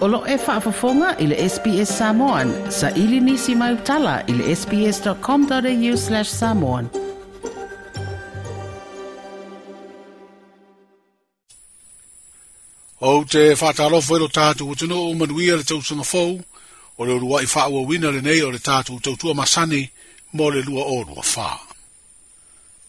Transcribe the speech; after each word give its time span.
Olo 0.00 0.12
lo 0.18 0.24
e 0.26 0.36
whaafafonga 0.36 1.12
i 1.20 1.26
le 1.28 1.36
SPS 1.48 1.92
Samoan. 1.98 2.70
Sa 2.72 2.88
ili 2.90 3.20
nisi 3.20 3.54
mai 3.54 3.74
utala 3.74 4.22
i 4.28 4.32
le 4.32 4.56
sps.com.au 4.56 5.96
slash 6.06 6.30
samoan. 6.40 6.88
O 13.00 13.24
te 13.28 13.44
whaatalofo 13.54 14.16
ilo 14.16 14.28
tātou 14.32 14.70
utino 14.72 14.96
o 15.10 15.14
manuia 15.14 15.56
le 15.60 15.64
tausanga 15.68 16.04
fau, 16.04 16.32
o 16.98 17.04
le 17.04 17.18
rua 17.20 17.42
i 17.42 17.46
whaua 17.52 17.82
wina 17.84 18.10
le 18.10 18.22
nei 18.24 18.40
o 18.42 18.50
le 18.50 18.58
tātou 18.58 19.00
tautua 19.04 19.34
masani 19.36 19.84
mo 20.32 20.48
le 20.50 20.62
lua 20.64 20.84
o 20.96 21.02
rua 21.04 21.22
whaa. 21.36 21.60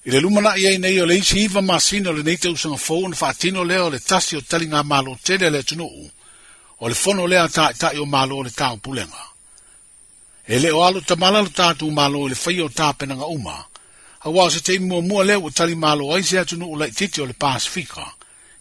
I 0.06 0.10
le 0.16 0.20
lumana 0.24 0.56
i 0.56 0.78
nei 0.80 0.96
o 1.02 1.06
le 1.06 1.18
isi 1.20 1.44
iwa 1.50 1.62
masina 1.62 2.10
o 2.10 2.14
le 2.16 2.24
nei 2.24 2.38
tausanga 2.38 2.78
fau 2.80 3.04
na 3.12 3.20
whaatino 3.20 3.64
leo 3.68 3.90
le 3.90 4.00
tasi 4.00 4.38
o 4.38 4.42
talinga 4.42 4.84
malo 4.84 5.20
tele 5.24 5.50
le 5.50 5.64
tunuu, 5.64 6.08
o 6.82 6.88
le 6.90 6.96
fono 6.96 7.28
lea 7.28 7.48
ta 7.48 7.72
ta 7.78 7.92
yo 7.94 8.06
malo 8.06 8.42
le 8.44 8.50
ta 8.50 8.76
pulenga 8.82 9.24
e 10.48 10.58
le 10.60 10.72
o 10.72 10.84
alo 10.84 11.00
ta 11.02 11.16
mala 11.16 11.42
le 11.42 11.50
ta 11.52 11.74
tu 11.76 11.90
malo 11.92 12.26
le 12.28 12.34
fai 12.36 12.60
o 12.62 12.70
ta 12.74 12.92
pe 12.94 13.06
nga 13.06 13.26
uma 13.26 13.54
a 14.26 14.30
wa 14.30 14.50
se 14.52 14.62
te 14.66 14.80
mo 14.80 15.00
mo 15.02 15.22
le 15.24 15.36
o 15.36 15.50
tali 15.52 15.76
malo 15.76 16.12
ai 16.14 16.24
se 16.24 16.40
atu 16.40 16.58
no 16.58 16.74
le 16.76 16.90
titi 16.92 17.22
o 17.22 17.26
le 17.26 17.34
pas 17.34 17.66
fika 17.68 18.08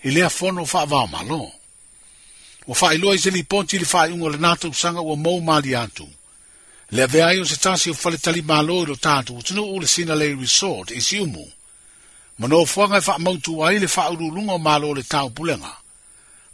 e 0.07 0.11
le 0.11 0.29
fono 0.29 0.65
fa 0.67 0.85
va 0.85 1.07
malo 1.09 1.43
o 2.67 2.75
fa 2.75 2.93
ilo 2.95 3.09
ai 3.11 3.19
se 3.19 3.31
li 3.31 3.43
ponti 3.45 3.79
le 3.79 3.85
fai 3.89 4.13
ngol 4.15 4.37
na 4.41 4.53
tu 4.57 4.69
sanga 4.73 5.01
o 5.01 5.17
mo 5.17 5.41
mali 5.49 5.75
atu 5.75 6.05
le 6.97 7.07
ve 7.07 7.23
ai 7.23 7.39
o 7.41 7.45
se 7.45 7.57
ta 7.57 7.73
si 7.81 7.89
o 7.91 7.95
fale 7.95 8.19
tali 8.19 8.43
malo 8.43 8.85
le 8.85 8.97
ta 8.99 9.23
tu 9.27 9.33
tu 9.45 9.55
no 9.55 9.65
le 9.81 9.87
sina 9.87 10.13
le 10.15 10.27
resort 10.37 10.91
e 10.91 11.01
si 11.01 11.17
umu 11.19 11.47
Mano 12.41 12.65
fuanga 12.65 13.01
fa 13.03 13.15
e 13.17 13.21
mautu 13.21 13.59
wa 13.59 13.69
ile 13.73 13.87
fa 13.89 14.09
ululungo 14.11 14.57
malo 14.59 14.95
le 14.95 15.03
tau 15.03 15.29
pulenga 15.31 15.77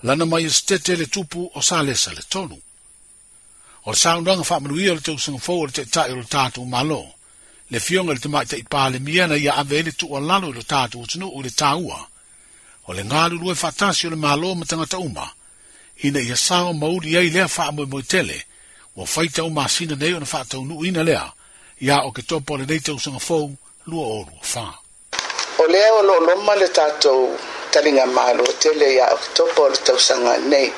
lana 0.02 0.24
mai 0.26 0.44
e 0.44 0.50
stete 0.50 0.96
le 0.96 1.06
tupu 1.06 1.50
o 1.54 1.60
sa 1.62 1.82
lesa 1.82 2.12
le 2.12 2.22
tonu. 2.28 2.56
O 3.84 3.90
le 3.90 3.96
saunanga 3.96 4.42
wha 4.50 4.60
manu 4.60 4.76
ia 4.80 4.94
le 4.94 5.00
tau 5.00 5.16
sanga 5.18 5.38
fau 5.46 5.66
le 5.66 5.72
te 5.72 5.84
tae 5.84 6.12
o 6.12 6.16
le 6.20 6.24
tātou 6.26 6.66
malo, 6.66 7.06
le 7.70 7.80
fionga 7.80 8.12
le 8.12 8.20
te 8.20 8.28
mai 8.28 8.44
te 8.46 8.56
ipa 8.58 8.90
le 8.90 8.98
miana 8.98 9.36
ia 9.38 9.56
ave 9.56 9.82
le 9.82 9.92
tu 9.92 10.06
o 10.10 10.18
lalo 10.20 10.52
le 10.52 10.62
tātou 10.62 11.06
tunu 11.06 11.30
o 11.32 11.42
le 11.42 11.50
tāua, 11.50 12.00
o 12.86 12.92
le 12.92 13.04
ngāru 13.04 13.38
lue 13.40 13.54
whatasi 13.54 14.06
o 14.06 14.10
le 14.10 14.16
malo 14.16 14.54
ma 14.54 14.64
tangata 14.66 14.98
uma, 14.98 15.30
ina 16.02 16.20
ia 16.20 16.36
sao 16.36 16.72
mauri 16.74 17.16
ei 17.16 17.30
lea 17.30 17.46
wha 17.56 17.66
amoe 17.68 17.86
moi 17.86 18.02
tele, 18.02 18.36
o 18.96 19.06
whaita 19.16 19.44
uma 19.44 19.68
sina 19.68 19.94
nei 19.96 20.12
o 20.14 20.18
na 20.20 20.26
wha 20.32 20.44
tau 20.44 20.64
nuu 20.64 20.84
ina 20.84 21.02
lea, 21.02 21.24
ia 21.80 22.02
o 22.02 22.10
ke 22.12 22.22
topo 22.22 22.56
le 22.56 22.66
nei 22.66 22.80
tau 22.80 22.98
sanga 22.98 23.18
fau 23.20 23.50
lua 23.86 24.06
o 24.06 24.20
lua 24.30 24.44
wha. 24.54 24.72
O 25.62 25.66
lea 25.70 25.88
o 25.94 26.02
lo 26.02 26.18
loma 26.26 26.54
le 26.58 26.68
tātou 26.74 27.38
taliga 27.76 28.06
malo 28.08 28.44
tele 28.58 28.94
ia 28.96 29.06
oktopa 29.12 29.62
o 29.62 29.68
le 29.68 29.76
tausaga 29.84 30.36
nei 30.48 30.72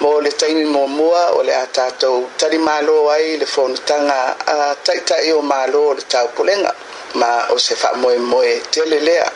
mo 0.00 0.20
le 0.20 0.30
taimi 0.30 0.64
muamua 0.74 1.22
o 1.38 1.42
le 1.42 1.52
a 1.62 1.66
tatou 1.76 2.30
talimālo 2.38 3.10
ai 3.10 3.36
le 3.40 3.46
fonotaga 3.54 4.18
a 4.46 4.54
taʻitaʻi 4.86 5.28
o 5.34 5.40
mālo 5.42 5.80
o 5.90 5.94
le 5.98 6.02
taupulega 6.12 6.70
ma 7.18 7.28
o 7.52 7.58
se 7.58 7.74
faamoemoe 7.74 8.52
tele 8.70 8.98
lea 9.08 9.26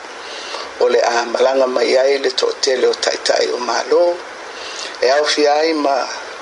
o 0.81 0.87
le 0.93 1.01
a 1.03 1.15
malaga 1.33 1.67
mai 1.67 1.99
ai 2.03 2.19
le 2.25 2.31
toʻatele 2.41 2.87
o 2.93 2.95
taʻitaʻi 3.05 3.47
o 3.57 3.59
mālo 3.69 4.01
e 5.03 5.07
aofia 5.19 5.53
ai 5.55 5.73
ma 5.85 5.97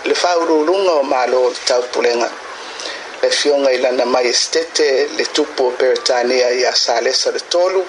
le 0.05 0.15
faaulūluga 0.23 0.93
o 1.01 1.03
mālo 1.15 1.37
o 1.49 1.49
le 1.49 1.61
taupulega 1.65 2.29
le 3.23 3.29
fioga 3.31 3.71
i 3.73 3.79
lana 3.79 4.05
mai 4.05 4.29
esitete 4.29 4.87
le 5.17 5.25
tupu 5.35 5.65
o 5.69 5.77
peretania 5.81 6.49
iā 6.61 6.73
salesa 6.85 7.31
le 7.31 7.41
tolu 7.49 7.81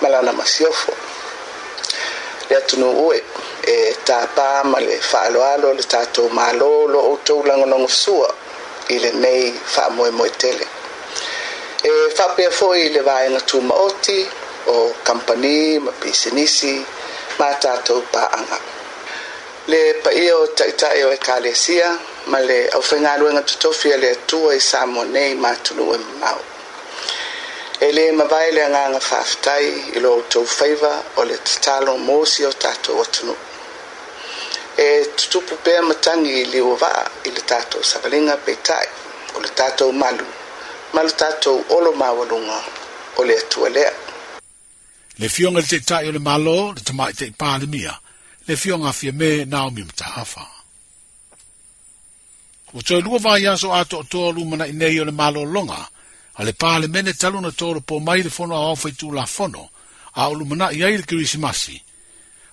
ma 0.00 0.08
lana 0.08 0.32
masiofo 0.32 1.05
le 2.50 2.56
atunu 2.56 2.86
ue 3.06 3.16
e 3.66 3.94
tapā 4.08 4.52
ma 4.70 4.78
le 4.86 4.96
faaaloalo 5.10 5.68
le 5.78 5.82
tatou 5.92 6.26
mālō 6.38 6.72
lo 6.92 6.98
outou 7.10 7.40
lagolago 7.48 7.88
fesua 7.94 8.28
i 8.94 8.98
lenei 9.02 9.42
faamoemoe 9.74 10.30
tele 10.42 10.64
e 11.88 11.90
faapea 12.16 12.50
foʻi 12.58 12.80
i 12.86 12.94
le 12.94 13.00
vaega 13.08 13.40
tumaoti 13.50 14.18
o 14.74 14.94
kampani 15.06 15.56
ma 15.84 15.90
pisenisi 16.00 16.74
ma 17.38 17.48
tatou 17.62 18.00
paaga 18.14 18.56
le 19.70 19.80
paia 20.02 20.32
o 20.36 20.44
taʻitaʻi 20.58 21.00
o 21.06 21.10
ekalesia 21.18 21.86
ma 22.30 22.38
le 22.48 22.58
ʻaufaigaluega 22.78 23.42
totofi 23.50 23.88
a 23.92 23.96
le 24.02 24.08
atua 24.16 24.50
i 24.54 24.60
sa 24.70 24.80
mo 24.92 25.02
nei 25.14 25.32
matunuue 25.44 25.98
mamao 26.06 26.42
e 27.80 27.88
lē 27.92 28.06
mavae 28.16 28.52
le 28.56 28.62
agaga 28.64 29.00
faafetai 29.04 29.66
i 29.96 30.00
lo 30.00 30.10
outou 30.16 30.44
faiva 30.48 30.92
o 31.20 31.24
le 31.28 31.36
tatalo 31.46 31.96
mosi 32.00 32.42
o 32.48 32.52
tatou 32.52 32.96
atunuu 33.04 33.36
e 34.80 34.88
tutupu 35.16 35.54
pea 35.64 35.82
matagi 35.82 36.32
i 36.42 36.44
liua 36.52 36.74
vaa 36.82 37.02
i 37.28 37.30
le 37.36 37.42
tatou 37.50 37.82
savaliga 37.90 38.34
peitaʻi 38.46 38.88
o 39.36 39.40
le 39.44 39.50
tatou 39.60 39.90
malu 40.02 40.26
ma 40.94 41.00
le 41.06 41.12
tatou 41.22 41.56
olo 41.76 41.90
maualuga 42.00 42.58
o 43.20 43.24
le 43.28 43.34
atua 43.42 43.68
lea 43.76 43.92
le 45.20 45.28
fioga 45.28 45.60
i 45.60 45.62
le 45.62 45.68
taʻitaʻi 45.68 46.04
o 46.08 46.12
le 46.16 46.20
malo 46.30 46.56
le 46.76 46.80
tamaʻitaʻi 46.80 47.32
palemia 47.42 47.92
le 48.48 48.54
fioga 48.62 48.88
afia 48.88 49.12
me 49.12 49.44
naomi 49.44 49.82
mataafa 49.88 50.44
ua 52.72 52.80
toe 52.82 53.00
lua 53.04 53.18
vaiaso 53.24 53.68
a 53.78 53.84
toʻatoa 53.90 54.32
lumanaʻi 54.36 54.72
nei 54.80 54.96
o 55.00 55.04
le 55.04 55.12
malōloga 55.20 55.80
a 56.38 56.44
le 56.44 56.52
pā 56.52 56.76
le 56.80 56.88
mene 56.92 57.12
talu 57.16 57.40
na 57.40 57.48
tōru 57.48 57.80
pō 57.80 58.00
mai 58.04 58.22
le 58.22 58.30
fono 58.30 58.56
a 58.56 58.68
ofai 58.72 58.92
tū 58.92 59.08
la 59.14 59.24
fono, 59.26 59.68
a 60.20 60.28
o 60.28 60.34
lumana 60.36 60.68
i 60.76 60.82
aile 60.84 61.02
kiri 61.08 61.26
masi. 61.40 61.80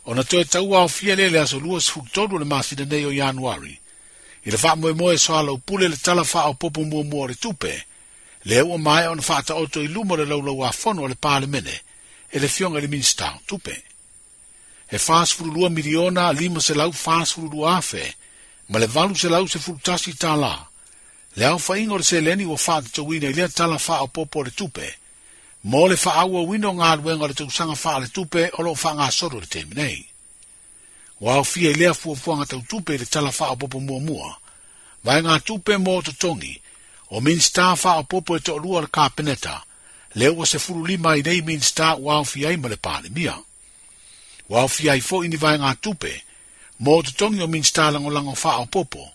O 0.08 0.16
na 0.16 0.24
tō 0.24 0.40
e 0.40 0.46
tau 0.48 0.72
a 0.76 0.84
ofia 0.88 1.16
lele 1.16 1.40
aso 1.40 1.60
lua 1.60 1.82
si 1.82 1.92
fuktodu 1.92 2.38
le 2.40 2.46
masi 2.46 2.76
na 2.76 2.86
neyo 2.86 3.12
januari. 3.12 3.78
I 4.46 4.52
le 4.52 4.58
fa'a 4.58 4.76
moe 4.76 4.94
moe 4.94 5.18
soa 5.18 5.42
lau 5.44 5.58
pule 5.58 5.88
le 5.88 5.98
tala 5.98 6.24
fa'a 6.24 6.50
o 6.50 6.54
popo 6.54 6.82
mua 6.84 7.04
mua 7.04 7.28
re 7.28 7.36
tupe, 7.36 7.76
le 8.44 8.62
ua 8.62 8.78
mai 8.78 9.08
o 9.08 9.16
na 9.16 9.22
fa'a 9.22 9.44
ta 9.44 9.54
oto 9.56 9.82
i 9.84 9.88
lumo 9.88 10.16
le 10.16 10.26
laulau 10.26 10.64
a 10.64 10.72
fono 10.72 11.04
a 11.06 11.08
le 11.08 11.16
pā 11.20 11.40
le 11.40 11.48
mene, 11.48 11.80
e 12.30 12.40
le 12.40 12.48
fionga 12.48 12.80
le 12.80 12.88
minsta 12.88 13.36
tupe. 13.46 13.84
E 14.88 14.98
fa'a 15.00 15.26
sfuru 15.26 15.52
lua 15.52 15.70
miliona 15.70 16.32
lima 16.32 16.60
se 16.62 16.74
lau 16.74 16.92
fa'a 16.92 17.26
sfuru 17.26 17.50
lua 17.50 17.78
afe, 17.78 18.16
ma 18.70 18.78
le 18.80 18.88
valu 18.88 19.16
se 19.16 19.28
lau 19.30 19.48
se 19.48 19.60
fuktasi 19.60 20.14
ta 20.16 20.36
laa 20.36 20.72
le 21.36 21.46
au 21.48 21.58
faiga 21.60 21.94
o 21.94 21.98
le 21.98 22.04
seleni 22.04 22.46
ua 22.46 22.58
faatotouina 22.58 23.28
i 23.30 23.34
lea 23.34 23.50
tala 23.50 23.80
faaopoopo 23.80 24.40
o 24.40 24.44
le 24.44 24.52
tupe 24.52 24.94
mo 25.64 25.88
le 25.88 25.96
faaaua 25.98 26.42
uina 26.42 26.70
o 26.70 26.74
galuega 26.74 27.24
o 27.24 27.28
le 27.28 27.34
tausaga 27.34 27.76
faa 27.76 28.00
le 28.00 28.08
tupe 28.08 28.50
o 28.58 28.64
loo 28.64 28.76
faagasolo 28.76 29.40
le 29.40 29.46
teminei 29.46 30.06
ua 31.22 31.34
aofia 31.34 31.70
i 31.72 31.74
lea 31.74 31.94
fuafuaga 31.94 32.46
tautupe 32.46 32.96
i 32.96 32.98
le 32.98 33.06
tala 33.06 33.32
faaopoopo 33.32 33.80
muamua 33.80 34.38
vaega 35.04 35.40
tupe 35.40 35.78
mo 35.78 36.02
totogi 36.02 36.62
o 37.10 37.22
minista 37.22 37.76
faaopoopo 37.76 38.36
e 38.38 38.40
toʻalua 38.40 38.78
o 38.78 38.82
le 38.82 38.88
kapeneta 38.88 39.62
le 40.16 40.30
ua 40.30 40.46
sefululima 40.46 41.18
i 41.18 41.22
nei 41.22 41.42
minista 41.42 41.96
ua 41.96 42.14
aofia 42.16 42.50
ai 42.50 42.58
ma 42.58 42.68
le 42.70 42.76
palemia 42.78 43.38
ua 44.50 44.62
aofia 44.62 44.92
ai 44.94 45.00
foʻi 45.02 45.30
ni 45.30 45.36
vaega 45.36 45.76
tupe 45.82 46.22
mo 46.80 47.02
totogi 47.04 47.42
o 47.42 47.48
minista 47.48 47.90
lagolago 47.92 48.36
faaopoopo 48.36 49.13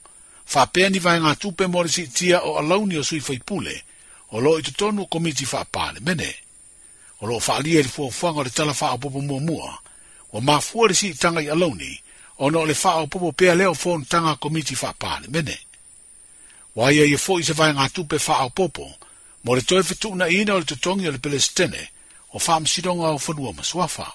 whapea 0.54 0.88
ni 0.90 0.98
vai 0.98 1.18
ngā 1.20 1.34
tupe 1.38 1.66
mori 1.68 1.92
si 1.92 2.06
tia 2.08 2.38
o 2.48 2.54
alauni 2.60 2.96
o 2.98 3.02
sui 3.04 3.20
fai 3.20 3.38
pule, 3.38 3.74
o 4.32 4.40
lo 4.40 4.54
i 4.58 4.62
tutonu 4.62 5.04
komiti 5.06 5.44
whapale, 5.52 6.00
mene. 6.00 6.30
O 7.20 7.26
lo 7.26 7.36
whaalia 7.36 7.82
li 7.82 7.88
fuafuanga 7.90 8.40
o 8.40 8.44
le 8.46 8.50
tala 8.50 8.72
wha 8.80 8.96
popo 8.98 9.20
mua 9.20 9.40
mua, 9.40 9.78
o 10.32 10.40
mā 10.40 10.60
fuare 10.60 10.94
si 10.94 11.12
tanga 11.14 11.40
i 11.40 11.50
alauni, 11.50 12.00
o 12.38 12.50
no 12.50 12.64
le 12.64 12.74
wha 12.82 13.06
popo 13.06 13.32
pea 13.32 13.54
leo 13.54 13.74
fōn 13.74 14.04
tanga 14.08 14.36
komiti 14.36 14.74
whapale, 14.80 15.28
mene. 15.28 15.58
Wa 16.74 16.92
ia 16.92 17.04
i 17.04 17.16
fo 17.18 17.38
i 17.40 17.44
se 17.44 17.52
vai 17.52 17.72
ngā 17.74 17.90
tupe 17.92 18.16
wha 18.28 18.48
popo, 18.48 18.88
mo 19.44 19.54
le 19.54 19.62
toi 19.62 19.82
fitu 19.82 20.14
na 20.14 20.28
ina 20.28 20.54
o 20.54 20.58
le 20.58 20.64
tutongi 20.64 21.08
o 21.08 21.12
le 21.12 21.18
pelestene, 21.18 21.88
o 22.32 22.38
wha 22.40 22.60
msidonga 22.60 23.10
o 23.12 23.18
fanua 23.18 23.52
maswafa. 23.52 24.08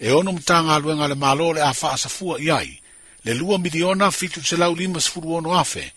E 0.00 0.10
ono 0.10 0.32
mtanga 0.32 0.74
aluenga 0.74 1.08
le 1.08 1.14
malo 1.14 1.52
le 1.52 1.62
a 1.62 1.72
wha 1.82 1.92
asafua 1.92 2.40
iai, 2.40 2.81
le 3.24 3.34
lua 3.34 3.58
miliona 3.58 4.10
fitu 4.10 4.42
se 4.42 4.56
lau 4.56 4.74
lima 4.74 5.00
sefulu 5.00 5.34
ono 5.34 5.58
afe, 5.60 5.92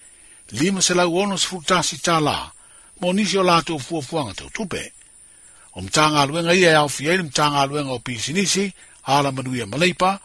lima 0.51 0.81
se 0.81 0.93
lau 0.93 1.17
ono 1.17 1.37
sefulu 1.37 1.61
tasi 1.61 1.95
tālā, 1.97 2.35
mo 3.01 3.13
nisi 3.13 3.37
o 3.37 3.43
lātou 3.43 3.79
fuafuanga 3.81 4.33
tau 4.33 4.49
tupe. 4.49 4.91
O 5.75 5.81
mtanga 5.81 6.25
luenga 6.25 6.53
ia 6.53 6.71
e 6.71 6.75
au 6.75 6.89
fiei, 6.89 7.17
mtanga 7.17 7.65
luenga 7.65 7.91
o 7.91 7.99
pisinisi, 7.99 8.71
ala 9.03 9.31
manuia 9.31 9.65
maleipa, 9.65 10.19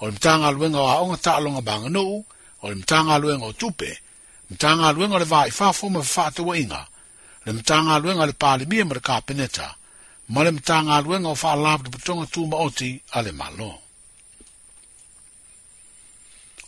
o 0.00 0.10
mtanga 0.10 0.50
luenga 0.50 0.78
o 0.80 0.88
aonga 0.88 1.16
taalonga 1.16 1.60
banga 1.60 1.88
nuu, 1.88 2.24
o 2.62 2.68
le 2.68 2.74
mtanga 2.74 3.18
luenga 3.18 3.44
o 3.46 3.52
tupe, 3.52 3.98
mtanga 4.50 4.92
luenga 4.92 5.18
le 5.18 5.24
vai 5.24 5.50
fafo 5.50 5.88
ma 5.88 6.02
fatua 6.02 6.58
inga, 6.58 6.86
le 7.46 7.52
mtanga 7.52 7.98
luenga 7.98 8.22
o 8.22 8.26
le 8.26 8.32
palimia 8.32 8.84
ma 8.84 8.94
le 8.94 9.00
kapeneta, 9.00 9.74
ma 10.28 10.42
le 10.44 10.50
mtanga 10.50 11.00
luenga 11.00 11.28
o 11.28 11.34
faa 11.34 11.54
labu 11.56 11.90
de 11.90 11.98
tuma 12.32 12.56
oti 12.56 13.00
ale 13.12 13.32
malo. 13.32 13.83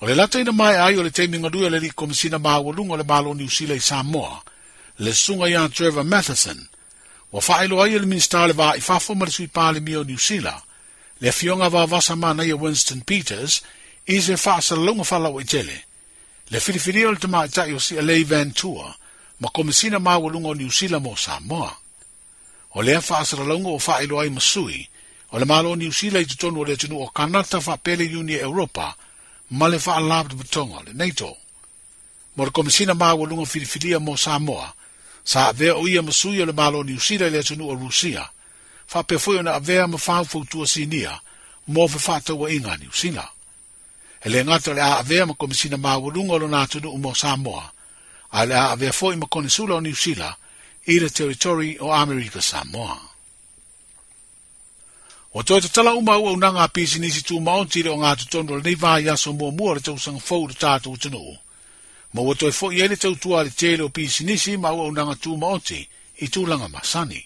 O 0.01 0.07
le 0.07 0.15
lata 0.15 0.41
ina 0.41 0.53
mai 0.53 0.77
ai 0.77 0.95
o 0.97 1.03
le 1.03 1.11
teimi 1.11 1.39
ngadua 1.39 1.71
le 1.71 1.79
li 1.81 1.89
komisina 1.91 2.37
maaualunga 2.39 2.95
o 2.95 2.97
le 2.97 3.05
malo 3.11 3.33
New 3.35 3.49
Zealand 3.49 3.81
i 3.81 3.85
Samoa, 3.85 4.43
le 5.01 5.13
sunga 5.15 5.49
ia 5.49 5.69
Trevor 5.69 6.05
Matheson, 6.05 6.61
wa 7.33 7.41
whaelo 7.41 7.81
ai 7.83 7.97
le 7.99 8.05
minista 8.07 8.45
le 8.47 8.53
vā 8.53 8.77
i 8.77 8.81
fafo 8.81 9.15
ma 9.17 9.25
le 9.25 9.31
sui 9.31 9.49
pāle 9.49 9.81
mia 9.81 9.99
o 10.01 10.05
New 10.05 10.21
le 11.21 11.33
fionga 11.33 11.71
vā 11.73 11.87
vasa 11.89 12.15
mānei 12.15 12.53
o 12.53 12.57
Winston 12.59 13.01
Peters, 13.01 13.63
i 14.07 14.21
se 14.21 14.35
whaasa 14.37 14.75
longa 14.77 15.01
whala 15.11 15.29
o 15.31 15.41
i 15.41 15.45
tele. 15.45 15.81
Le 16.51 16.59
whiriwhiri 16.61 17.07
o 17.07 17.11
le 17.13 17.17
tamai 17.19 17.49
tai 17.49 17.73
o 17.73 17.79
si 17.79 17.97
Alei 17.97 18.23
Van 18.25 18.53
Tour, 18.53 18.95
ma 19.41 19.49
komisina 19.49 19.99
maaualunga 19.99 20.49
o 20.49 20.53
New 20.55 20.69
Zealand 20.71 21.03
mo 21.05 21.17
Samoa. 21.17 21.73
O 22.77 22.83
lea 22.83 23.01
whaasa 23.01 23.37
longa 23.41 23.69
o 23.69 23.81
whaelo 23.81 24.21
ai 24.21 24.29
masui, 24.29 24.87
o 25.33 25.39
le 25.39 25.45
malo 25.47 25.75
New 25.75 25.91
Zealand 25.93 26.27
i 26.27 26.29
tutonu 26.29 26.61
o 26.61 26.65
le 26.65 26.77
tunu 26.77 27.01
o 27.01 27.09
Kanata 27.09 27.63
whapele 27.65 28.05
Unia 28.13 28.41
Europa, 28.43 28.95
ma 29.51 29.69
le 29.69 29.79
faalapitopotoga 29.79 30.77
o 30.79 30.83
lenei 30.83 31.13
to 31.13 31.37
ma 32.37 32.45
le 32.45 32.51
komisina 32.51 32.95
filifilia 33.47 33.99
mo 34.01 34.17
samoa 34.17 34.73
sa 35.25 35.49
avea 35.49 35.75
o 35.77 35.87
ia 35.87 36.03
masui 36.03 36.45
le 36.45 36.53
malo 36.53 36.83
niusila 36.83 37.27
i 37.27 37.31
le 37.31 37.39
atunuu 37.39 37.69
o 37.71 37.75
rusia 37.75 38.27
faapea 38.87 39.19
foi 39.19 39.39
ona 39.39 39.55
avea 39.55 39.87
ma 39.87 39.99
faufautua 39.99 40.67
sinia 40.67 41.21
mo 41.69 41.87
fefaatauaʻiga 41.87 42.71
a 42.71 42.77
niusila 42.77 43.25
e 44.25 44.29
le 44.31 44.43
gata 44.45 44.71
o 44.71 44.75
le 44.75 44.83
a 44.83 44.99
avea 44.99 45.27
ma 45.27 45.35
komisina 45.35 45.77
maualuga 45.77 46.35
o 46.35 46.39
lona 46.39 46.63
atunuu 46.67 46.99
mo 46.99 47.15
samoa 47.15 47.71
a 48.33 48.45
le 48.45 48.55
a 48.55 48.71
avea 48.75 48.91
foʻi 48.91 49.15
ma 49.17 49.27
konesula 49.27 49.75
o 49.75 49.81
niusila 49.81 50.35
i 50.87 50.99
le 50.99 51.09
teritori 51.11 51.79
o 51.79 51.95
amerika 51.95 52.43
samoa 52.43 52.99
O 55.39 55.43
toi 55.43 55.61
te 55.61 55.69
tala 55.69 55.93
uma 55.95 56.17
ua 56.19 56.33
unanga 56.33 56.65
pisi 56.73 56.99
nisi 56.99 57.21
tū 57.29 57.37
maonti 57.45 57.83
reo 57.85 57.99
ngā 58.01 58.15
tutonu 58.21 58.57
le 58.57 58.63
nei 58.65 58.77
vāi 58.81 59.05
aso 59.13 59.35
mua 59.37 59.51
mua 59.53 59.75
le 59.77 59.81
tau 59.85 59.99
sanga 60.01 60.21
fau 60.25 60.49
tātou 60.49 60.97
tunu. 60.97 61.21
Ma 62.15 62.25
ua 62.25 62.35
toi 62.41 62.53
fo 62.53 62.71
iene 62.73 62.97
tau 62.97 63.13
tua 63.21 63.43
le 63.43 63.51
tēle 63.53 63.85
o 63.85 63.89
pisi 63.93 64.25
nisi 64.25 64.57
ma 64.57 64.71
ua 64.73 64.89
unanga 64.89 65.13
tū 65.13 65.37
maonti 65.37 65.83
i 66.25 66.29
tū 66.33 66.47
langa 66.49 66.69
masani. 66.73 67.21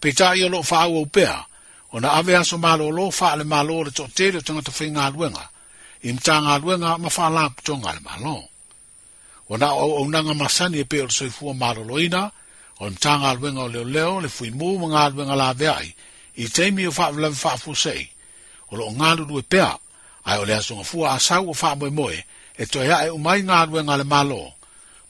Pei 0.00 0.16
tā 0.16 0.30
i 0.40 0.46
alo 0.48 0.62
faa 0.62 0.88
ua 0.88 1.04
upea, 1.04 1.36
o 1.92 2.00
na 2.00 2.16
ave 2.16 2.36
aso 2.36 2.56
malo 2.58 2.88
lo 2.88 3.10
faa 3.10 3.36
le 3.36 3.44
malo 3.44 3.82
le 3.84 3.92
tō 3.92 4.08
tēle 4.08 4.40
o 4.40 4.46
tanga 4.46 4.64
tawhi 4.64 4.88
ngā 4.96 5.10
luenga, 5.12 5.44
i 6.08 6.16
mta 6.16 6.40
ngā 6.46 6.56
luenga 6.64 6.96
ma 6.98 7.12
faa 7.12 7.28
lā 7.28 7.44
puto 7.52 7.76
ngā 7.76 7.92
le 7.92 8.00
malo. 8.08 8.36
O 9.52 9.60
na 9.60 9.68
au 9.76 9.98
au 10.00 10.08
nanga 10.08 10.32
masani 10.34 10.80
e 10.80 10.88
peo 10.88 11.04
le 11.04 11.12
soifua 11.12 11.52
malo 11.52 11.84
loina, 11.84 12.24
o 12.80 12.88
mta 12.88 13.18
ngā 13.20 13.36
luenga 13.36 13.68
o 13.68 13.68
leo 13.68 13.84
leo 13.84 14.20
le 14.20 14.28
fui 14.32 14.48
mū 14.48 14.78
ma 14.80 14.88
ngā 14.96 15.10
luenga 15.12 15.36
la 15.36 15.52
veai, 15.52 15.92
i 16.38 16.48
teimi 16.48 16.86
o 16.86 16.90
faa 16.94 17.10
vlami 17.10 17.36
faa 17.36 17.56
fu 17.56 17.74
sei, 17.74 18.08
o 18.70 18.76
lo 18.76 18.86
ngalu 18.92 19.24
due 19.26 19.42
pea, 19.42 19.74
ai 20.24 20.38
o 20.38 20.44
lea 20.44 20.62
sunga 20.62 20.84
fua 20.84 21.10
a 21.14 21.18
sau 21.20 21.50
o 21.50 21.54
faa 21.62 21.74
moe 21.74 21.90
moe, 21.90 22.18
e 22.58 22.64
toa 22.72 22.84
ea 22.84 23.06
e 23.06 23.10
umai 23.10 23.42
ngalu 23.42 23.78
e 23.78 23.82
ngale 23.84 24.04
malo, 24.04 24.42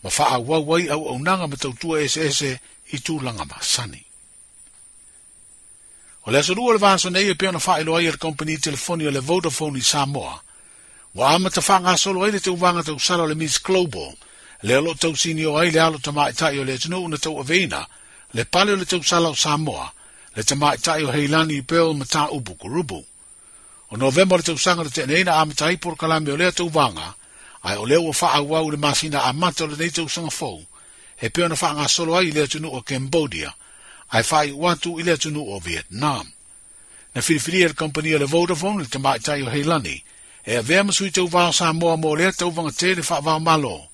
ma 0.03 0.11
faa 0.11 0.39
wau 0.49 0.65
wai 0.71 0.89
au 0.89 1.09
au 1.11 1.19
nanga 1.27 1.47
me 1.49 1.57
tautua 1.57 2.01
ese 2.03 2.21
ese 2.29 2.61
i 2.93 2.97
tū 2.97 3.23
langa 3.23 3.45
ma 3.45 3.59
sani. 3.61 4.03
O 6.25 6.31
lea 6.31 6.43
sunu 6.43 6.65
o 6.65 6.73
le 6.73 6.79
vansa 6.79 7.11
nei 7.11 7.29
e 7.29 7.35
pia 7.35 7.53
na 7.53 7.59
faa 7.59 7.81
ilo 7.81 7.95
ai 7.97 8.07
e 8.09 8.17
company 8.17 8.57
telefoni 8.59 9.07
o 9.07 9.11
le 9.11 9.21
Vodafone 9.21 9.79
i 9.79 9.83
Samoa, 9.83 10.41
wa 11.15 11.35
ama 11.35 11.51
ta 11.51 11.61
faa 11.61 11.81
ngā 11.85 11.97
solo 11.99 12.25
ai 12.25 12.31
le 12.33 12.41
te 12.41 12.51
uvanga 12.51 12.83
tau 12.83 12.99
sara 12.99 13.27
le 13.29 13.35
Miss 13.35 13.61
Global, 13.61 14.15
le 14.65 14.75
alo 14.75 14.95
tau 14.95 15.17
sini 15.17 15.45
o 15.45 15.59
ai 15.59 15.71
le 15.71 15.81
alo 15.81 15.99
tamai 15.99 16.33
tai 16.33 16.59
o 16.59 16.65
le 16.65 16.79
tunu 16.79 17.05
una 17.05 17.19
tau 17.19 17.37
aveina, 17.41 17.85
le 18.33 18.45
pale 18.45 18.73
o 18.73 18.77
le 18.77 18.87
tau 18.89 19.03
sala 19.05 19.29
o 19.29 19.35
Samoa, 19.35 19.93
le 20.35 20.43
te 20.45 20.55
mai 20.55 20.77
tai 20.81 21.05
o 21.05 21.13
heilani 21.13 21.59
i 21.59 21.63
pēl 21.65 21.95
ma 21.97 22.05
tā 22.05 22.29
ubu 22.33 22.55
kurubu. 22.57 23.01
O 23.91 23.97
novemba 23.97 24.37
le 24.37 24.43
tau 24.45 24.59
sanga 24.59 24.85
le 24.85 24.91
te 24.91 25.07
neina 25.07 25.39
a 25.41 25.45
mitai 25.47 25.77
por 25.81 25.97
kalami 25.97 26.31
o 26.33 26.37
lea 26.37 26.51
tau 26.53 26.69
vanga, 26.69 27.15
ai 27.63 27.77
o 27.79 27.87
leo 27.87 28.03
o 28.09 28.13
faa 28.13 28.41
wau 28.43 28.71
le 28.71 28.77
masina 28.77 29.23
a 29.25 29.33
mata 29.33 29.65
o 29.65 29.67
le 29.67 29.77
nei 29.77 29.91
tau 29.91 30.09
sanga 30.09 30.31
fau, 30.31 30.61
he 31.17 31.29
pēo 31.31 31.49
na 31.49 31.57
faa 31.57 31.73
ngā 31.79 31.89
solo 31.89 32.17
ai 32.17 32.29
i 32.29 32.33
lea 32.33 32.47
tunu 32.47 32.69
o 32.69 32.83
Cambodia, 32.83 33.55
ai 34.13 34.23
faa 34.23 34.45
i 34.45 34.53
watu 34.53 34.99
i 35.01 35.07
lea 35.07 35.17
tunu 35.17 35.41
o 35.45 35.59
Vietnam. 35.59 36.29
Na 37.15 37.23
filifiria 37.23 37.67
e 37.67 37.69
le 37.69 37.75
kompania 37.75 38.19
le 38.19 38.27
Vodafone 38.27 38.83
le 38.83 38.89
te 38.89 38.99
mai 38.99 39.19
tai 39.21 39.43
o 39.43 39.49
heilani, 39.51 39.97
e 40.45 40.57
a 40.57 40.63
vea 40.63 40.85
masui 40.85 41.11
tau 41.11 41.27
vanga 41.27 41.53
sa 41.53 41.73
moa 41.73 41.97
mo 41.97 42.15
lea 42.15 42.33
tau 42.33 42.51
vanga 42.53 42.73
te 42.73 42.95
le 42.95 43.03
faa 43.03 43.21
vanga 43.25 43.41
malo, 43.41 43.89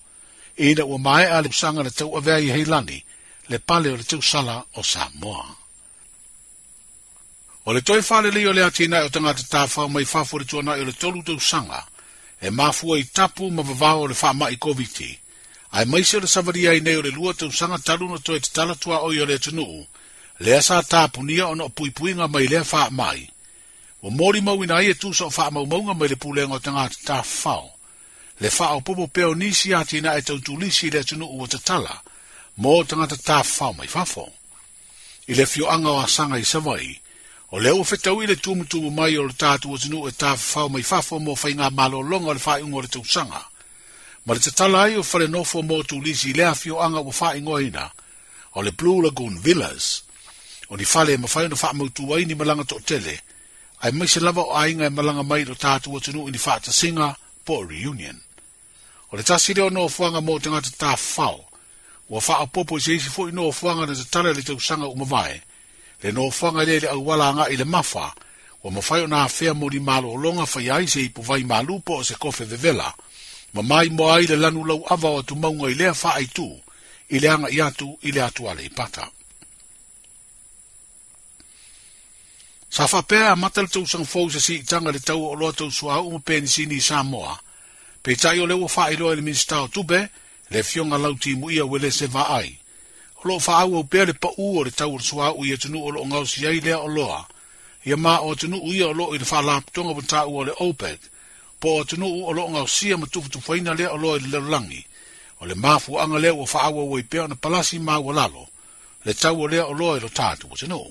e 0.59 0.75
ina 0.75 0.85
ua 0.85 0.99
mai 0.99 1.31
a 1.31 1.39
le 1.41 1.49
tau 1.55 1.59
sanga 1.59 1.83
le 1.83 1.91
tau 1.91 2.17
avea 2.19 2.39
i 2.41 2.51
heilani, 2.51 3.03
le 3.47 3.59
pale 3.59 3.91
o 3.91 3.97
le 3.97 4.03
tau 4.03 4.21
sala 4.21 4.65
o 4.75 4.83
Samoa. 4.83 5.15
moa. 5.23 5.63
O 7.67 7.73
le 7.73 7.81
toi 7.81 8.01
whale 8.05 8.29
li 8.31 8.45
o 8.47 8.53
le 8.53 8.61
atina 8.65 9.01
o 9.07 9.09
tanga 9.09 9.33
te 9.35 9.43
tāwha 9.49 9.87
o 9.89 9.89
mai 9.89 10.05
whafo 10.05 10.37
re 10.39 10.45
tuana 10.45 10.75
o 10.77 10.85
le 10.85 10.93
tolu 10.93 11.23
tau 11.25 11.41
sanga, 11.41 11.81
e 12.41 12.51
mafua 12.51 12.99
i 13.01 13.05
tapu 13.05 13.49
ma 13.51 13.63
vavao 13.63 14.03
o 14.05 14.09
le 14.09 14.13
wha 14.23 14.33
mai 14.35 14.57
covid 14.57 15.17
Ai 15.75 15.85
mai 15.87 16.05
se 16.05 16.17
o 16.17 16.21
le 16.21 16.27
savari 16.29 16.67
ai 16.69 16.81
nei 16.81 16.97
o 16.97 17.01
le 17.03 17.09
lua 17.11 17.33
tau 17.35 17.51
sanga 17.51 17.79
talu 17.79 18.09
na 18.11 18.19
toi 18.19 18.41
te 18.41 18.51
tala 18.53 18.75
tua 18.75 18.99
o 19.01 19.13
i 19.13 19.19
o 19.21 19.25
le 19.25 19.41
atinu, 19.41 19.65
le 20.45 20.57
asa 20.57 20.83
tāpu 20.83 21.25
nia 21.25 21.47
o 21.49 21.55
na 21.55 21.69
pui 21.71 21.89
mai 22.29 22.47
le 22.49 22.61
wha 22.61 22.91
mai. 22.91 23.29
O 24.03 24.11
mori 24.11 24.41
mau 24.43 24.63
ina 24.63 24.83
i 24.83 24.91
e 24.91 24.95
tu 24.95 25.15
sa 25.15 25.25
o 25.25 25.31
wha 25.33 25.51
mau 25.51 25.65
maunga 25.67 25.95
mai 25.95 26.09
le 26.09 26.17
pūlenga 26.17 26.55
o 26.55 26.59
tanga 26.61 26.85
te 26.93 27.01
tāwha 27.07 27.57
o. 27.65 27.71
Le 28.45 28.51
wha 28.59 28.77
o 28.77 28.81
popo 28.83 29.07
peo 29.09 29.33
nisi 29.35 29.73
atina 29.75 30.19
e 30.19 30.23
tau 30.23 30.37
tulisi 30.39 30.91
le 30.91 31.01
atinu 31.01 31.25
o 31.41 31.47
te 31.47 31.57
tala, 31.65 31.97
mō 32.61 32.85
tanga 32.87 33.07
te 33.07 33.17
tāwha 33.17 33.73
mai 33.75 33.89
whafo. 33.89 34.29
I 35.29 35.33
le 35.35 35.47
fio 35.47 35.71
anga 35.73 35.91
o 35.97 36.01
asanga 36.05 36.37
i 36.39 36.45
savari, 36.45 37.01
O 37.55 37.59
le 37.63 37.71
o 37.71 37.85
fetau 37.87 38.21
i 38.23 38.27
le 38.27 38.35
tumutumu 38.35 38.91
mai 38.91 39.17
o 39.19 39.29
le 39.29 39.35
tātua 39.39 39.79
tunu 39.79 40.09
e 40.09 40.13
tāwhawhau 40.19 40.73
mai 40.75 40.83
whafo 40.83 41.21
mō 41.23 41.37
whainga 41.39 41.69
malolonga 41.71 42.33
o 42.33 42.35
le 42.35 42.41
whaingo 42.43 42.81
le 42.83 42.89
tausanga. 42.91 43.43
Ma 44.27 44.35
le 44.35 44.41
tatala 44.41 44.81
ai 44.89 44.97
o 44.99 45.05
whare 45.07 45.27
mō 45.31 45.79
tūlisi 45.89 46.31
i 46.31 46.33
lea 46.35 46.51
fio 46.59 46.81
anga 46.83 46.99
o 46.99 47.15
whaingoina 47.15 47.85
o 48.59 48.63
le 48.63 48.71
Blue 48.73 48.97
Lagoon 49.07 49.39
Villas. 49.39 50.03
O 50.69 50.75
ni 50.77 50.85
fale 50.85 51.15
whale 51.15 51.23
ma 51.23 51.29
whaino 51.35 51.55
whaamautu 51.63 52.09
wai 52.11 52.25
ni 52.25 52.35
malanga 52.35 52.65
tō 52.75 52.83
tele. 52.85 53.19
Ai 53.83 53.93
mai 53.95 54.09
se 54.11 54.19
lava 54.21 54.43
o 54.49 54.57
ainga 54.59 54.87
e 54.87 54.91
malanga 54.91 55.23
mai 55.23 55.47
o 55.47 55.55
tātua 55.55 56.01
tunu 56.03 56.27
i 56.27 56.33
ni 56.35 56.39
whaatasinga 56.43 57.15
po 57.45 57.63
reunion. 57.63 58.19
O 59.13 59.17
le 59.17 59.23
tasi 59.23 59.55
leo 59.55 59.71
no 59.71 59.87
fuanga 59.89 60.19
mō 60.27 60.41
tangata 60.43 60.75
tāwhau. 60.79 61.39
Ua 62.11 62.19
whaapopo 62.21 62.79
i 62.79 62.81
se 62.83 62.95
isi 62.99 63.11
fo 63.15 63.29
i 63.29 63.33
no 63.33 63.47
fuanga 63.53 63.87
na 63.87 63.95
tatala 63.95 64.33
le 64.35 64.43
tausanga 64.43 64.87
umavae. 64.91 65.43
le 66.03 66.13
no 66.13 66.31
fanga 66.31 66.65
le 66.65 66.79
le 66.81 66.89
awala 66.89 67.27
nga 67.35 67.45
ile 67.51 67.65
mafa 67.65 68.15
o 68.65 68.71
mo 68.71 68.81
fai 68.83 69.03
ona 69.03 69.29
fe 69.29 69.53
mo 69.53 69.69
di 69.71 69.79
malo 69.81 70.15
longa 70.17 70.47
fa 70.47 70.61
yai 70.61 70.87
se 70.89 71.01
ipo 71.03 71.23
vai 71.23 71.43
malu 71.45 71.81
po 71.81 72.03
se 72.05 72.15
kofe 72.15 72.45
de 72.47 72.57
vela 72.57 72.95
ma 73.53 73.63
mai 73.63 73.89
mo 73.89 74.11
ai 74.13 74.25
le 74.27 74.37
lanu 74.37 74.65
lau 74.65 74.81
ava 74.93 75.09
o 75.09 75.23
tu 75.23 75.35
maunga 75.37 75.71
ile 75.71 75.95
fa 75.95 76.11
ai 76.19 76.27
tu 76.35 76.61
ile 77.09 77.29
anga 77.29 77.49
i 77.51 77.61
atu 77.61 77.99
ile 78.03 78.23
atu 78.23 78.49
ale 78.51 78.69
pata 78.71 79.11
sa 82.69 82.87
fa 82.89 83.03
pe 83.03 83.19
a 83.27 83.37
matal 83.37 83.67
tu 83.69 83.87
sang 83.87 84.05
fo 84.11 84.29
se 84.31 84.41
si 84.41 84.63
tanga 84.65 84.91
le 84.91 84.99
tau 85.01 85.23
o 85.31 85.35
lo 85.35 85.53
sua 85.71 86.01
o 86.01 86.11
mo 86.11 86.19
pen 86.19 86.45
ni 86.67 86.81
sa 86.81 87.03
moa 87.03 87.39
pe 88.03 88.17
tai 88.17 88.39
o 88.41 88.47
le 88.47 88.55
o 88.55 88.69
fa 88.69 88.91
ilo 88.93 89.15
le 89.15 89.23
minsta 89.23 89.63
o 89.63 89.69
tu 89.69 89.85
be 89.85 90.09
le 90.51 90.63
fionga 90.63 90.99
lauti 90.99 91.31
timu 91.33 91.51
ia 91.51 91.65
wele 91.65 91.91
se 91.91 92.07
va 92.07 92.23
ai 92.41 92.59
lo 93.25 93.39
fa 93.39 93.59
au 93.61 93.77
au 93.77 93.85
pe 93.85 94.05
pa 94.13 94.29
u 94.37 94.59
o 94.61 94.65
le 94.65 94.71
tau 94.71 94.95
o 94.97 94.99
sua 94.99 95.33
u 95.33 95.45
ia 95.49 95.57
tunu 95.57 95.79
o 95.83 95.89
lo 95.91 96.01
ngau 96.07 96.25
si 96.27 96.47
ai 96.47 96.61
lea 96.61 96.79
o 96.79 96.89
loa. 96.89 97.27
Ia 97.89 97.97
ma 97.97 98.19
o 98.21 98.35
tunu 98.35 98.59
u 98.61 98.73
ia 98.73 98.87
o 98.89 98.93
lo 98.93 99.15
i 99.15 99.19
le 99.19 99.25
fa 99.25 99.41
la 99.43 99.57
ptonga 99.65 99.95
pun 99.97 100.05
ta 100.07 100.27
u 100.29 100.39
o 100.41 100.45
le 100.45 100.53
opet. 100.61 101.01
Po 101.61 101.69
o 101.81 101.85
tunu 101.89 102.05
u 102.07 102.27
o 102.29 102.33
lo 102.33 102.45
ngau 102.53 102.69
si 102.69 102.89
ia 102.89 102.97
matufu 103.01 103.29
tu 103.29 103.41
faina 103.41 103.73
lea 103.75 103.91
o 103.93 103.97
loa 103.97 104.17
i 104.17 104.21
le 104.21 104.29
lalangi. 104.45 104.83
O 105.41 105.47
le 105.49 105.55
mafu 105.55 105.97
anga 106.01 106.19
lea 106.21 106.35
o 106.37 106.45
fa 106.47 106.61
au 106.69 106.77
au 106.85 106.99
i 106.99 107.03
pe 107.03 107.19
na 107.27 107.35
palasi 107.35 107.79
ma 107.79 107.97
u 107.99 108.13
lalo. 108.13 108.47
Le 109.05 109.15
tau 109.15 109.41
o 109.43 109.49
lea 109.49 109.65
o 109.67 109.73
loa 109.73 109.97
i 109.97 110.01
lo 110.05 110.09
tatu 110.09 110.45
o 110.53 110.57
tunu. 110.57 110.85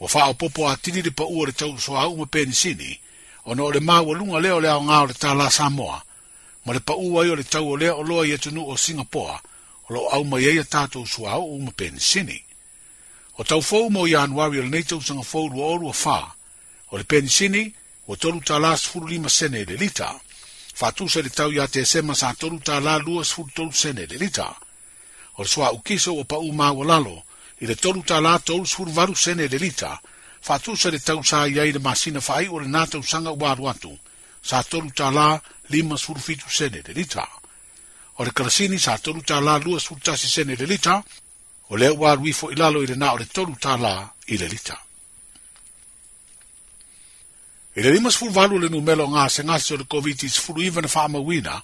O 0.00 0.04
fa 0.08 0.20
au 0.28 0.34
popo 0.34 0.68
atiri 0.68 1.00
le 1.02 1.10
pa 1.16 1.24
u 1.24 1.40
o 1.40 1.46
le 1.48 1.52
tau 1.52 1.72
o 1.72 1.78
sua 1.78 2.12
ma 2.14 2.26
pe 2.28 2.44
ni 2.44 2.52
sini. 2.52 3.00
O 3.48 3.54
no 3.54 3.70
le 3.72 3.80
ma 3.80 4.02
u 4.04 4.12
alunga 4.12 4.38
lea 4.44 4.56
o 4.78 4.82
ngau 4.84 5.06
le 5.08 5.14
ta 5.16 5.32
la 5.34 5.48
Samoa. 5.50 6.04
Ma 6.64 6.72
le 6.76 6.80
pa 6.80 6.92
u 6.92 7.08
ai 7.20 7.30
o 7.30 7.34
le 7.34 7.44
tau 7.44 7.72
o 7.72 7.76
lea 7.80 7.96
o 7.96 8.02
loa 8.04 8.26
i 8.28 8.32
e 8.32 8.38
tunu 8.38 8.60
o 8.68 8.76
Singapore 8.76 9.40
lo 9.94 10.02
au 10.16 10.22
mai 10.30 10.42
ia 10.54 10.64
tato 10.74 11.00
sua 11.12 11.34
o 11.48 11.52
ma 11.64 11.72
pen 11.80 11.96
sini. 12.10 12.38
O 13.40 13.42
tau 13.48 13.62
fau 13.70 13.86
mo 13.94 14.02
ianuari 14.12 14.58
al 14.62 14.68
neto 14.74 14.96
sanga 15.06 15.24
fau 15.32 15.46
lua 15.52 15.64
oru 15.74 15.86
a 15.92 15.94
fa, 16.04 16.18
o 16.92 16.96
le 16.98 17.04
pen 17.10 17.26
sini, 17.36 17.64
o 18.10 18.16
tolu 18.22 18.40
ta 18.48 18.56
la 18.64 18.72
sfuru 18.82 19.06
lima 19.12 19.28
sene 19.38 19.58
e 19.60 19.64
le 19.70 19.76
lita, 19.82 20.08
fatu 20.80 21.02
se 21.12 21.20
le 21.24 21.30
tau 21.38 21.50
ia 21.56 21.66
te 21.74 21.80
sema 21.92 22.14
sa 22.20 22.28
tolu 22.40 22.58
ta 22.66 22.74
la 22.86 22.94
lua 23.06 23.22
sfuru 23.28 23.50
tolu 23.56 23.72
sene 23.82 24.00
e 24.02 24.06
le 24.12 24.16
lita. 24.24 24.48
O 25.36 25.42
le 25.42 25.48
sua 25.52 25.68
ukiso 25.78 26.10
o 26.12 26.22
pa 26.30 26.36
uma 26.50 26.68
wa 26.78 26.84
lalo, 26.90 27.16
i 27.62 27.66
le 27.66 27.74
tolu 27.76 28.00
ta 28.08 28.16
la 28.26 28.34
tolu 28.48 28.64
sfuru 28.64 28.90
varu 28.98 29.14
sene 29.24 29.42
e 29.44 29.48
le 29.52 29.58
lita, 29.66 29.90
fatu 30.48 30.70
se 30.76 30.88
le 30.90 30.98
tau 31.08 31.20
sa 31.22 31.46
iai 31.46 31.70
le 31.72 31.78
masina 31.86 32.20
fai 32.20 32.46
o 32.48 32.58
le 32.58 32.66
nata 32.76 32.98
usanga 32.98 33.30
waru 33.42 33.68
atu, 33.72 33.92
sa 34.48 34.62
tolu 34.62 34.90
ta 34.98 35.10
la 35.10 35.28
lima 35.72 35.96
sfuru 35.96 36.20
fitu 36.28 36.48
sene 36.48 36.80
le 36.86 36.92
lita 37.00 37.28
o 38.18 38.24
le 38.24 38.30
kalasini 38.32 38.78
sa 38.78 38.96
tolu 38.98 39.22
ta 39.22 39.40
la 39.40 39.56
lua 39.56 39.80
sulu 39.80 40.00
ta 40.00 40.16
sisene 40.16 40.54
le 40.56 40.66
lita, 40.66 41.02
o 41.70 41.76
le 41.76 41.88
wā 41.88 42.14
ruifo 42.18 42.50
ilalo 42.52 42.82
i 42.82 42.86
le 42.86 42.96
na 42.96 43.12
o 43.12 43.16
le 43.18 43.24
tolu 43.24 43.56
ta 43.60 43.76
la 43.76 44.10
i 44.28 44.36
le 44.36 44.48
lita. 44.48 44.76
I 47.76 47.80
le 47.80 47.90
lima 47.92 48.10
sifuru 48.10 48.32
valu 48.32 48.58
le 48.58 48.68
numelo 48.68 49.06
ngā 49.08 49.28
se 49.30 49.42
ngā 49.42 49.56
o 49.72 49.76
le 49.76 49.84
COVID-19 49.84 50.28
sifuru 50.28 50.60
iwa 50.62 50.82
na 50.82 50.88
whaama 50.88 51.18
wina, 51.18 51.62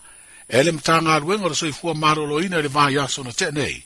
e 0.49 0.63
le 0.63 0.73
mta 0.73 1.01
ngā 1.01 1.21
ruenga 1.21 1.45
o 1.47 1.49
le 1.53 1.55
soifua 1.55 1.95
maro 1.95 2.25
lo 2.27 2.41
ina 2.41 2.59
i 2.59 2.67
vaya 2.69 2.73
vāi 2.97 3.05
aso 3.05 3.23
na 3.25 3.33
tenei. 3.33 3.83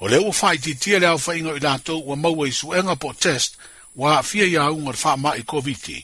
O 0.00 0.08
le 0.08 0.16
ua 0.18 0.32
whai 0.32 0.58
titia 0.58 0.98
le 0.98 1.06
au 1.12 1.18
whainga 1.20 1.52
i 1.56 1.60
lato 1.60 1.98
ua 2.00 2.16
maua 2.16 2.48
i 2.48 2.52
suenga 2.52 2.96
po 2.96 3.12
test 3.12 3.56
wa 3.96 4.22
fia 4.22 4.44
ia 4.44 4.70
unga 4.72 4.90
le 4.92 4.98
whaama 5.02 5.36
i 5.38 5.42
covid 5.44 6.00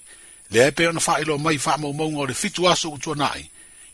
le 0.50 0.66
epe 0.66 0.87
ona 0.88 1.00
whaelo 1.00 1.38
mai 1.38 1.56
whaama 1.58 1.88
umaunga 1.88 2.18
o 2.20 2.26
le 2.26 2.34
fitu 2.34 2.68
aso 2.68 2.90
utua 2.92 3.14
nai, 3.14 3.49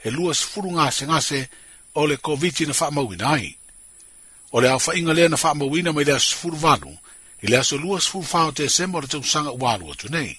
e 0.05 0.11
lua 0.11 0.35
sifuru 0.35 0.71
ngā 0.73 0.91
se 0.91 1.07
ngā 1.07 1.21
se 1.23 1.41
ngā 1.41 1.49
o 1.97 2.07
le 2.07 2.17
COVID-19 2.21 2.67
na 2.67 2.73
whaamauina 2.81 3.29
ai. 3.33 3.57
O 4.53 4.61
le 4.61 4.69
awhainga 4.69 5.15
lea 5.15 5.29
na 5.29 5.37
whaamauina 5.43 5.93
mai 5.93 6.05
lea 6.05 6.21
sifuru 6.21 6.57
vanu, 6.57 6.99
i 7.43 7.47
lea 7.47 7.65
so 7.65 7.79
lua 7.79 8.01
sifuru 8.01 8.27
whao 8.33 8.53
te 8.53 8.69
sema 8.69 8.99
o 8.99 9.01
le 9.01 9.07
tausanga 9.09 9.51
ua 9.53 9.73
alua 9.73 9.95
tu 9.95 10.09
nei. 10.13 10.39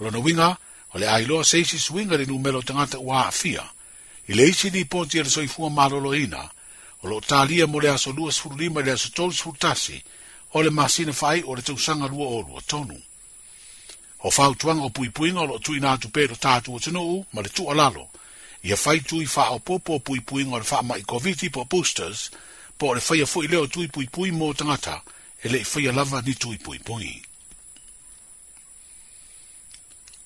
O 0.00 0.04
lona 0.04 0.18
winga, 0.18 0.56
o 0.94 0.98
le 0.98 1.08
ailoa 1.10 1.44
seisi 1.44 1.78
suinga 1.78 2.16
rinu 2.16 2.38
melo 2.38 2.62
tangata 2.62 2.98
ua 2.98 3.26
afia, 3.26 3.62
i 4.28 4.34
le 4.34 4.48
isi 4.48 4.70
ni 4.70 4.84
ponti 4.84 5.20
ala 5.20 5.30
soifua 5.30 5.70
marolo 5.70 6.14
ina, 6.14 6.50
o 7.02 7.08
lo 7.08 7.20
talia 7.20 7.66
mo 7.66 7.80
lea 7.80 7.98
so 7.98 8.12
lua 8.12 8.32
sifuru 8.32 8.56
lima 8.56 8.82
lea 8.82 8.96
so 8.96 9.08
tolu 9.08 9.32
sifuru 9.32 9.56
tasi, 9.56 10.02
o 10.54 10.62
le 10.62 10.70
masina 10.70 11.12
whai 11.20 11.42
o 11.46 11.54
le 11.56 11.62
tausanga 11.62 12.06
lua 12.08 12.26
o 12.28 12.42
lua 12.48 12.62
tonu. 12.66 13.00
O 14.24 14.30
whao 14.38 14.54
tuanga 14.54 14.84
o 14.84 14.90
pui 14.90 15.10
puinga 15.10 15.40
o 15.40 15.46
lo 15.46 15.58
tuina 15.58 15.92
atu 15.92 16.08
pero 16.08 16.34
tātua 16.34 16.80
tunu 16.80 17.00
u, 17.02 17.26
ma 17.32 17.42
le 17.42 17.48
tu 17.48 17.70
alalo, 17.70 18.08
ia 18.62 18.76
fai 18.76 19.00
tui 19.00 19.26
faa 19.26 19.50
o 19.56 19.58
popo 19.60 19.98
pui 20.00 20.20
pui 20.20 20.44
ngore 20.44 20.64
faa 20.64 20.82
mai 20.82 21.02
koviti 21.02 21.50
po 21.50 21.64
boosters, 21.64 22.30
po 22.78 22.94
le 22.94 23.00
faya 23.00 23.26
fui 23.26 23.46
leo 23.46 23.66
tui 23.66 23.88
pui 23.88 24.06
pui 24.08 24.30
mō 24.30 24.54
tangata, 24.56 25.02
e 25.44 25.48
le 25.48 25.62
faya 25.64 25.92
lava 25.92 26.20
ni 26.22 26.34
tui 26.34 26.58
pui 26.58 26.78
pui. 26.78 27.22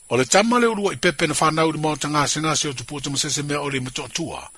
O 0.09 0.17
le 0.17 0.25
tamma 0.25 0.59
le 0.59 0.67
urua 0.67 0.93
i 0.93 0.97
pepe 0.97 1.27
na 1.27 1.35
whanau 1.35 1.71
le 1.73 1.79
mō 1.79 1.99
tanga 1.99 2.27
se 2.29 2.41
ngase 2.41 2.69
o 2.69 2.73
tupua 2.73 3.01
tamo 3.01 3.17
sese 3.17 3.43
mea 3.43 3.61
o 3.61 3.69
le 3.71 3.81
mato 3.81 4.05
atua, 4.05 4.49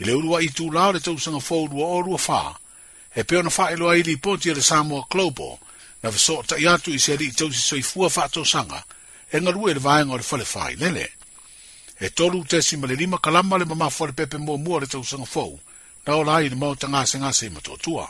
i 0.00 0.04
le 0.04 0.12
urua 0.14 0.40
i 0.42 0.48
tū 0.48 0.72
lao 0.72 0.92
le 0.92 1.00
tausanga 1.00 1.40
fō 1.44 1.62
urua 1.68 1.86
o 1.86 2.00
rua 2.00 2.18
faa, 2.18 2.54
e 3.14 3.24
peo 3.24 3.42
na 3.42 3.48
whae 3.50 3.76
loa 3.76 3.96
i 3.96 4.02
li 4.02 4.16
ponti 4.18 4.52
le 4.54 4.62
Samoa 4.62 5.06
Global, 5.10 5.58
na 6.02 6.10
vasoa 6.10 6.44
ta 6.46 6.56
i 6.56 6.66
atu 6.66 6.92
i 6.94 6.98
se 6.98 7.16
li 7.16 7.28
i 7.28 7.32
tausi 7.32 7.60
soifua 7.60 8.08
whaato 8.08 8.44
sanga, 8.44 8.82
e 9.32 9.40
ngarua 9.40 9.68
i 9.68 9.72
e 9.72 9.74
le 9.74 9.80
vaenga 9.80 10.12
o 10.14 10.16
le 10.16 10.24
whale 10.30 10.44
whae 10.44 10.76
lele 10.76 11.12
e 12.00 12.08
tolu 12.10 12.44
tesi 12.44 12.76
ma 12.76 12.86
le 12.86 12.94
lima 12.94 13.18
kalama 13.18 13.56
le 13.58 13.64
mamafua 13.64 14.06
le 14.06 14.12
pepe 14.12 14.38
muamua 14.38 14.78
le 14.80 14.86
tausaga 14.86 15.24
fou 15.26 15.58
na 16.06 16.14
o 16.14 16.22
lai 16.24 16.46
i 16.46 16.48
le 16.48 16.54
mao 16.56 16.74
tagasegase 16.78 17.46
i 17.46 17.50
matuatua 17.50 18.06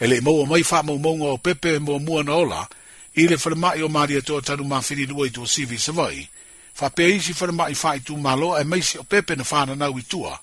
e 0.00 0.06
leʻi 0.10 0.22
maua 0.26 0.42
mai 0.50 0.64
faamaumauga 0.66 1.24
o 1.24 1.38
pepe 1.38 1.78
muamua 1.78 2.22
na 2.26 2.34
ola 2.34 2.66
i 3.14 3.28
le 3.30 3.36
falemaʻi 3.38 3.84
o 3.84 3.88
malia 3.88 4.18
toatalu 4.22 4.64
mafililua 4.66 5.26
i 5.26 5.30
tuasivi 5.30 5.78
savai 5.78 6.28
faapea 6.74 7.14
isi 7.14 7.30
falemaʻi 7.32 7.78
faaitumāloa 7.82 8.60
e 8.60 8.64
maisi 8.64 8.98
o 8.98 9.04
pepe 9.06 9.36
na 9.38 9.44
fananau 9.46 9.94
i 9.98 10.02
tua 10.02 10.38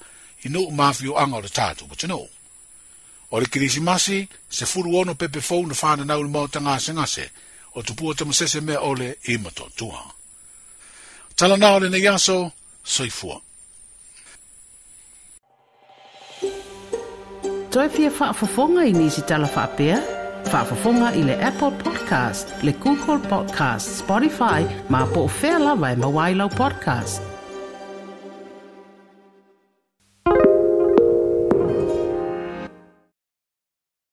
i 0.46 0.50
nuu 0.50 0.72
mafioaga 0.72 1.36
o 1.36 1.42
le 1.44 1.50
tatou 1.52 1.88
matanou 1.92 2.30
o 3.32 3.40
le 3.40 3.46
kilisimasi 3.46 4.28
se 4.50 4.66
furu 4.66 4.96
ono 4.98 5.16
pepe 5.16 5.42
fou 5.44 5.68
na 5.68 5.74
fananau 5.76 6.20
i 6.20 6.24
le 6.24 6.30
mao 6.30 6.48
tagasegase 6.48 7.30
o 7.76 7.84
tupua 7.84 8.16
tamasese 8.16 8.62
mea 8.64 8.80
ole 8.80 9.18
i 9.24 9.36
matuatua 9.38 10.16
Tala 11.38 11.58
nao 11.58 11.80
le 11.82 11.90
neyaso, 11.90 12.52
soifua. 12.84 13.40
Toi 17.72 17.90
fia 17.90 18.10
whaafafonga 18.12 18.84
i 18.90 18.94
nisi 18.94 19.22
tala 19.22 19.46
whaapea? 19.48 20.00
Whaafafonga 20.52 21.12
i 21.16 21.22
le 21.24 21.38
Apple 21.46 21.72
Podcast, 21.86 22.56
le 22.64 22.72
Google 22.82 23.22
Podcast, 23.30 24.00
Spotify, 24.00 24.66
ma 24.90 25.06
po 25.14 25.28
fela 25.28 25.76
vai 25.76 25.94
e 25.94 25.96
mawailau 26.02 26.50
podcast. 26.50 27.37